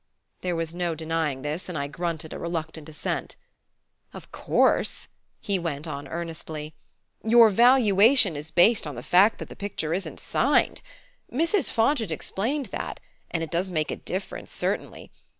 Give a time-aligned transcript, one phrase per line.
[0.39, 3.35] There was no denying this, and I grunted a reluctant assent.
[4.15, 5.07] "Of course,"
[5.39, 6.73] he went on earnestly,
[7.23, 10.81] "your valuation is based on the fact that the picture isn't signed
[11.31, 11.69] Mrs.
[11.69, 15.11] Fontage explained that; and it does make a difference, certainly.